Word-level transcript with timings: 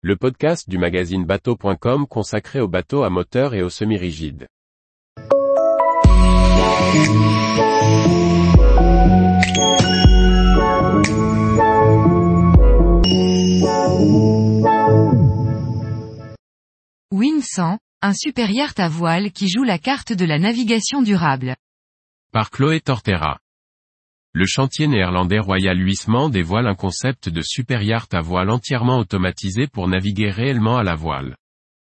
le 0.00 0.14
podcast 0.14 0.70
du 0.70 0.78
magazine 0.78 1.24
bateau.com 1.24 2.06
consacré 2.06 2.60
aux 2.60 2.68
bateaux 2.68 3.02
à 3.02 3.10
moteur 3.10 3.52
et 3.54 3.62
aux 3.62 3.68
semi-rigides. 3.68 4.46
Win100, 17.12 17.78
un 18.02 18.12
super 18.14 18.50
yacht 18.50 18.78
à 18.78 18.88
voile 18.88 19.32
qui 19.32 19.48
joue 19.48 19.64
la 19.64 19.78
carte 19.78 20.12
de 20.12 20.24
la 20.24 20.38
navigation 20.38 21.02
durable. 21.02 21.56
Par 22.30 22.50
Chloé 22.52 22.80
Tortera. 22.80 23.40
Le 24.38 24.46
chantier 24.46 24.86
néerlandais 24.86 25.40
Royal 25.40 25.76
Huisman 25.76 26.30
dévoile 26.30 26.68
un 26.68 26.76
concept 26.76 27.28
de 27.28 27.42
super 27.42 27.82
yacht 27.82 28.14
à 28.14 28.20
voile 28.20 28.50
entièrement 28.50 28.98
automatisé 28.98 29.66
pour 29.66 29.88
naviguer 29.88 30.30
réellement 30.30 30.76
à 30.76 30.84
la 30.84 30.94
voile. 30.94 31.34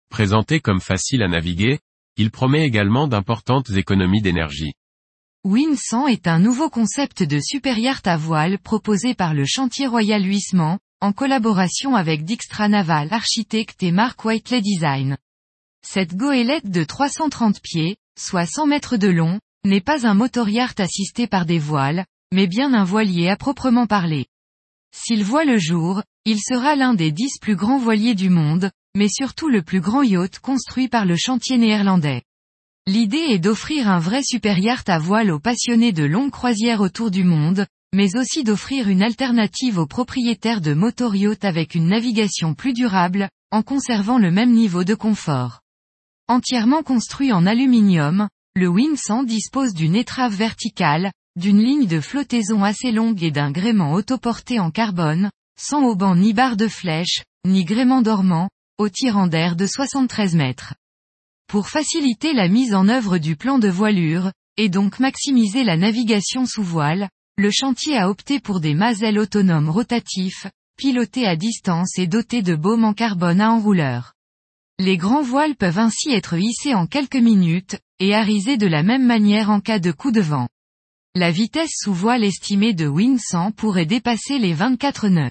Présenté 0.09 0.59
comme 0.59 0.81
facile 0.81 1.23
à 1.23 1.29
naviguer, 1.29 1.79
il 2.17 2.31
promet 2.31 2.65
également 2.65 3.07
d'importantes 3.07 3.69
économies 3.69 4.21
d'énergie. 4.21 4.73
Win100 5.45 6.09
est 6.09 6.27
un 6.27 6.39
nouveau 6.39 6.69
concept 6.69 7.23
de 7.23 7.39
super 7.39 7.77
yacht 7.77 8.05
à 8.07 8.17
voile 8.17 8.59
proposé 8.59 9.13
par 9.13 9.33
le 9.33 9.45
chantier 9.45 9.87
Royal 9.87 10.21
Huisman, 10.21 10.79
en 10.99 11.13
collaboration 11.13 11.95
avec 11.95 12.25
Dijkstra 12.25 12.67
Naval 12.67 13.07
Architect 13.11 13.81
et 13.83 13.93
Mark 13.93 14.25
Whiteley 14.25 14.59
Design. 14.59 15.17
Cette 15.81 16.17
goélette 16.17 16.69
de 16.69 16.83
330 16.83 17.61
pieds, 17.61 17.95
soit 18.19 18.45
100 18.45 18.67
mètres 18.67 18.97
de 18.97 19.07
long, 19.07 19.39
n'est 19.63 19.79
pas 19.79 20.05
un 20.05 20.13
motor 20.13 20.49
yacht 20.49 20.81
assisté 20.81 21.25
par 21.25 21.45
des 21.45 21.57
voiles, 21.57 22.03
mais 22.33 22.47
bien 22.47 22.73
un 22.73 22.83
voilier 22.83 23.29
à 23.29 23.37
proprement 23.37 23.85
parler. 23.85 24.25
S'il 24.91 25.23
voit 25.23 25.45
le 25.45 25.59
jour, 25.59 26.01
il 26.25 26.39
sera 26.39 26.75
l'un 26.75 26.95
des 26.95 27.11
dix 27.11 27.37
plus 27.39 27.55
grands 27.55 27.77
voiliers 27.77 28.15
du 28.15 28.31
monde, 28.31 28.71
mais 28.95 29.07
surtout 29.07 29.49
le 29.49 29.61
plus 29.61 29.81
grand 29.81 30.01
yacht 30.01 30.39
construit 30.39 30.87
par 30.87 31.05
le 31.05 31.15
chantier 31.15 31.59
néerlandais. 31.59 32.23
L'idée 32.87 33.23
est 33.29 33.39
d'offrir 33.39 33.87
un 33.87 33.99
vrai 33.99 34.23
super 34.23 34.57
yacht 34.57 34.89
à 34.89 34.97
voile 34.97 35.29
aux 35.29 35.39
passionnés 35.39 35.91
de 35.91 36.05
longues 36.05 36.31
croisières 36.31 36.81
autour 36.81 37.11
du 37.11 37.23
monde, 37.23 37.67
mais 37.93 38.17
aussi 38.17 38.43
d'offrir 38.43 38.89
une 38.89 39.03
alternative 39.03 39.77
aux 39.77 39.85
propriétaires 39.85 40.61
de 40.61 40.73
motor 40.73 41.15
yacht 41.15 41.45
avec 41.45 41.75
une 41.75 41.87
navigation 41.87 42.55
plus 42.55 42.73
durable, 42.73 43.29
en 43.51 43.61
conservant 43.61 44.17
le 44.17 44.31
même 44.31 44.53
niveau 44.53 44.83
de 44.83 44.95
confort. 44.95 45.61
Entièrement 46.27 46.81
construit 46.81 47.31
en 47.31 47.45
aluminium, 47.45 48.27
le 48.55 48.69
Win100 48.69 49.25
dispose 49.25 49.75
d'une 49.75 49.95
étrave 49.95 50.33
verticale, 50.33 51.11
d'une 51.35 51.63
ligne 51.63 51.87
de 51.87 51.99
flottaison 51.99 52.63
assez 52.63 52.91
longue 52.91 53.23
et 53.23 53.31
d'un 53.31 53.51
gréement 53.51 53.93
autoporté 53.93 54.59
en 54.59 54.69
carbone, 54.69 55.31
sans 55.59 55.83
auban 55.83 56.15
ni 56.15 56.33
barre 56.33 56.57
de 56.57 56.67
flèche, 56.67 57.23
ni 57.45 57.63
gréement 57.65 58.01
dormant, 58.01 58.49
au 58.77 58.89
tirant 58.89 59.27
d'air 59.27 59.55
de 59.55 59.65
73 59.65 60.35
mètres. 60.35 60.75
Pour 61.47 61.69
faciliter 61.69 62.33
la 62.33 62.47
mise 62.47 62.73
en 62.73 62.87
œuvre 62.87 63.17
du 63.17 63.35
plan 63.35 63.59
de 63.59 63.67
voilure, 63.67 64.31
et 64.57 64.69
donc 64.69 64.99
maximiser 64.99 65.63
la 65.63 65.77
navigation 65.77 66.45
sous 66.45 66.63
voile, 66.63 67.09
le 67.37 67.49
chantier 67.51 67.97
a 67.97 68.09
opté 68.09 68.39
pour 68.39 68.59
des 68.59 68.75
mazelles 68.75 69.17
autonomes 69.17 69.69
rotatifs, 69.69 70.47
pilotés 70.77 71.27
à 71.27 71.35
distance 71.35 71.97
et 71.97 72.07
dotés 72.07 72.43
de 72.43 72.55
baumes 72.55 72.83
en 72.83 72.93
carbone 72.93 73.41
à 73.41 73.51
enrouleur. 73.51 74.13
Les 74.79 74.97
grands 74.97 75.23
voiles 75.23 75.55
peuvent 75.55 75.79
ainsi 75.79 76.11
être 76.11 76.37
hissés 76.37 76.73
en 76.73 76.87
quelques 76.87 77.15
minutes, 77.15 77.77
et 77.99 78.13
arisés 78.13 78.57
de 78.57 78.67
la 78.67 78.83
même 78.83 79.05
manière 79.05 79.49
en 79.49 79.59
cas 79.61 79.79
de 79.79 79.91
coup 79.91 80.11
de 80.11 80.21
vent. 80.21 80.47
La 81.15 81.29
vitesse 81.29 81.73
sous 81.75 81.93
voile 81.93 82.23
estimée 82.23 82.73
de 82.73 82.87
Win100 82.87 83.51
pourrait 83.53 83.85
dépasser 83.85 84.39
les 84.39 84.55
24 84.55 85.09
nœuds. 85.09 85.29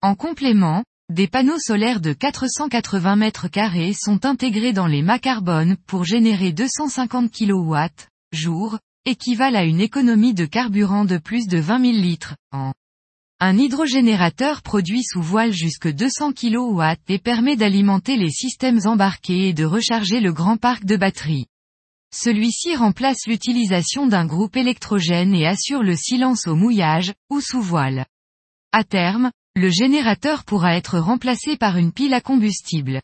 En 0.00 0.14
complément, 0.14 0.84
des 1.12 1.26
panneaux 1.26 1.58
solaires 1.58 2.00
de 2.00 2.12
480 2.12 3.16
mètres 3.16 3.48
carrés 3.48 3.94
sont 4.00 4.24
intégrés 4.24 4.72
dans 4.72 4.86
les 4.86 5.02
mâts 5.02 5.18
carbone 5.18 5.76
pour 5.88 6.04
générer 6.04 6.52
250 6.52 7.32
kW, 7.32 7.76
jour, 8.32 8.78
équivalent 9.06 9.58
à 9.58 9.64
une 9.64 9.80
économie 9.80 10.34
de 10.34 10.44
carburant 10.44 11.04
de 11.04 11.18
plus 11.18 11.48
de 11.48 11.58
20 11.58 11.80
000 11.80 11.92
litres, 11.94 12.36
an. 12.52 12.72
Un 13.40 13.58
hydrogénérateur 13.58 14.62
produit 14.62 15.02
sous 15.02 15.22
voile 15.22 15.52
jusque 15.52 15.88
200 15.88 16.32
kW 16.32 16.82
et 17.08 17.18
permet 17.18 17.56
d'alimenter 17.56 18.16
les 18.16 18.30
systèmes 18.30 18.82
embarqués 18.84 19.48
et 19.48 19.52
de 19.52 19.64
recharger 19.64 20.20
le 20.20 20.32
grand 20.32 20.58
parc 20.58 20.84
de 20.84 20.96
batteries. 20.96 21.46
Celui-ci 22.14 22.74
remplace 22.74 23.26
l'utilisation 23.26 24.06
d'un 24.06 24.26
groupe 24.26 24.56
électrogène 24.56 25.34
et 25.34 25.46
assure 25.46 25.82
le 25.82 25.94
silence 25.94 26.46
au 26.46 26.54
mouillage, 26.54 27.12
ou 27.30 27.40
sous 27.40 27.60
voile. 27.60 28.06
À 28.72 28.84
terme, 28.84 29.30
le 29.54 29.68
générateur 29.70 30.44
pourra 30.44 30.76
être 30.76 30.98
remplacé 30.98 31.56
par 31.56 31.76
une 31.76 31.92
pile 31.92 32.14
à 32.14 32.20
combustible. 32.20 33.02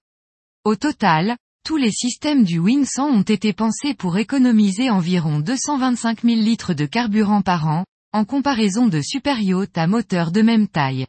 Au 0.65 0.77
total, 0.77 1.37
tous 1.65 1.77
les 1.77 1.91
systèmes 1.91 2.45
du 2.45 2.61
Win100 2.61 3.01
ont 3.01 3.23
été 3.23 3.53
pensés 3.53 3.95
pour 3.95 4.19
économiser 4.19 4.91
environ 4.91 5.41
225 5.41 6.23
000 6.23 6.37
litres 6.37 6.75
de 6.75 6.87
carburant 6.87 7.43
par 7.43 7.67
an, 7.67 7.85
en 8.13 8.25
comparaison 8.25 8.87
de 8.87 9.01
super 9.01 9.41
yachts 9.41 9.77
à 9.77 9.87
moteur 9.87 10.31
de 10.31 10.43
même 10.43 10.69
taille. 10.69 11.07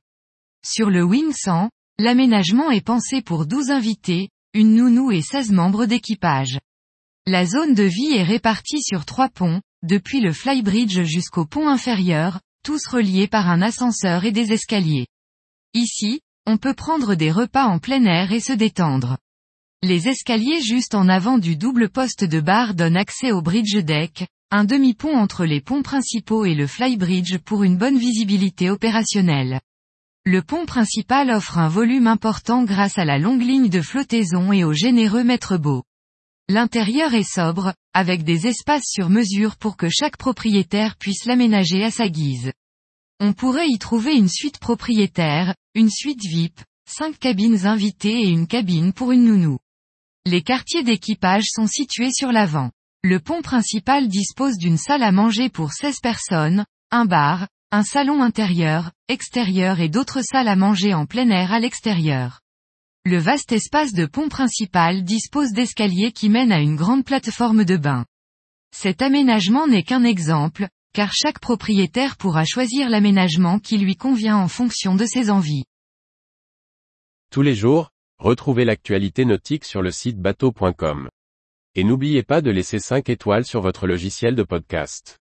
Sur 0.65 0.89
le 0.89 1.03
Win100, 1.03 1.69
l'aménagement 1.99 2.71
est 2.71 2.85
pensé 2.85 3.21
pour 3.21 3.45
12 3.45 3.69
invités, 3.69 4.29
une 4.53 4.75
nounou 4.75 5.11
et 5.11 5.21
16 5.21 5.51
membres 5.51 5.85
d'équipage. 5.85 6.59
La 7.27 7.43
zone 7.43 7.73
de 7.73 7.81
vie 7.81 8.13
est 8.13 8.23
répartie 8.23 8.83
sur 8.83 9.03
trois 9.03 9.29
ponts, 9.29 9.59
depuis 9.81 10.21
le 10.21 10.31
flybridge 10.31 11.01
jusqu'au 11.05 11.43
pont 11.45 11.67
inférieur, 11.67 12.39
tous 12.63 12.85
reliés 12.85 13.25
par 13.25 13.49
un 13.49 13.63
ascenseur 13.63 14.25
et 14.25 14.31
des 14.31 14.53
escaliers. 14.53 15.07
Ici, 15.73 16.21
on 16.45 16.57
peut 16.57 16.75
prendre 16.75 17.15
des 17.15 17.31
repas 17.31 17.65
en 17.65 17.79
plein 17.79 18.05
air 18.05 18.31
et 18.31 18.39
se 18.39 18.53
détendre. 18.53 19.17
Les 19.81 20.07
escaliers 20.07 20.61
juste 20.61 20.93
en 20.93 21.09
avant 21.09 21.39
du 21.39 21.57
double 21.57 21.89
poste 21.89 22.23
de 22.23 22.39
bar 22.39 22.75
donnent 22.75 22.95
accès 22.95 23.31
au 23.31 23.41
bridge 23.41 23.75
deck, 23.83 24.27
un 24.51 24.63
demi-pont 24.63 25.17
entre 25.17 25.45
les 25.45 25.61
ponts 25.61 25.81
principaux 25.81 26.45
et 26.45 26.53
le 26.53 26.67
flybridge 26.67 27.39
pour 27.39 27.63
une 27.63 27.77
bonne 27.77 27.97
visibilité 27.97 28.69
opérationnelle. 28.69 29.61
Le 30.25 30.43
pont 30.43 30.67
principal 30.67 31.31
offre 31.31 31.57
un 31.57 31.69
volume 31.69 32.05
important 32.05 32.63
grâce 32.65 32.99
à 32.99 33.05
la 33.05 33.17
longue 33.17 33.41
ligne 33.41 33.69
de 33.69 33.81
flottaison 33.81 34.53
et 34.53 34.63
au 34.63 34.73
généreux 34.73 35.23
maître 35.23 35.57
beau. 35.57 35.85
L'intérieur 36.47 37.15
est 37.15 37.27
sobre, 37.27 37.73
avec 37.95 38.23
des 38.23 38.45
espaces 38.45 38.85
sur 38.85 39.09
mesure 39.09 39.55
pour 39.55 39.77
que 39.77 39.89
chaque 39.89 40.17
propriétaire 40.17 40.95
puisse 40.95 41.25
l'aménager 41.25 41.83
à 41.83 41.89
sa 41.89 42.07
guise. 42.07 42.53
On 43.19 43.33
pourrait 43.33 43.67
y 43.67 43.79
trouver 43.79 44.13
une 44.13 44.29
suite 44.29 44.59
propriétaire, 44.59 45.55
une 45.73 45.89
suite 45.89 46.21
VIP, 46.23 46.61
cinq 46.87 47.17
cabines 47.17 47.65
invitées 47.65 48.21
et 48.21 48.29
une 48.29 48.45
cabine 48.45 48.93
pour 48.93 49.11
une 49.11 49.25
nounou. 49.25 49.57
Les 50.27 50.43
quartiers 50.43 50.83
d'équipage 50.83 51.45
sont 51.47 51.65
situés 51.65 52.11
sur 52.11 52.31
l'avant. 52.31 52.69
Le 53.03 53.19
pont 53.19 53.41
principal 53.41 54.07
dispose 54.07 54.57
d'une 54.57 54.77
salle 54.77 55.03
à 55.03 55.11
manger 55.11 55.49
pour 55.49 55.73
16 55.73 55.99
personnes, 55.99 56.65
un 56.91 57.05
bar, 57.05 57.47
un 57.71 57.83
salon 57.83 58.21
intérieur, 58.21 58.91
extérieur 59.07 59.79
et 59.79 59.89
d'autres 59.89 60.21
salles 60.21 60.47
à 60.47 60.55
manger 60.55 60.93
en 60.93 61.07
plein 61.07 61.29
air 61.29 61.51
à 61.51 61.59
l'extérieur. 61.59 62.41
Le 63.07 63.19
vaste 63.19 63.51
espace 63.51 63.93
de 63.93 64.07
pont 64.07 64.29
principal 64.29 65.03
dispose 65.03 65.51
d'escaliers 65.51 66.11
qui 66.11 66.27
mènent 66.27 66.51
à 66.51 66.59
une 66.59 66.75
grande 66.75 67.05
plateforme 67.05 67.63
de 67.63 67.77
bain. 67.77 68.03
Cet 68.75 69.03
aménagement 69.03 69.67
n'est 69.67 69.83
qu'un 69.83 70.03
exemple, 70.03 70.67
car 70.91 71.13
chaque 71.13 71.39
propriétaire 71.39 72.17
pourra 72.17 72.45
choisir 72.45 72.89
l'aménagement 72.89 73.59
qui 73.59 73.77
lui 73.77 73.95
convient 73.95 74.37
en 74.37 74.47
fonction 74.47 74.95
de 74.95 75.05
ses 75.05 75.29
envies. 75.29 75.65
Tous 77.29 77.43
les 77.43 77.53
jours, 77.53 77.91
retrouvez 78.17 78.65
l'actualité 78.65 79.23
nautique 79.23 79.65
sur 79.65 79.83
le 79.83 79.91
site 79.91 80.17
bateau.com. 80.17 81.07
Et 81.75 81.83
n'oubliez 81.83 82.23
pas 82.23 82.41
de 82.41 82.49
laisser 82.49 82.79
5 82.79 83.07
étoiles 83.09 83.45
sur 83.45 83.61
votre 83.61 83.85
logiciel 83.85 84.33
de 84.33 84.41
podcast. 84.41 85.19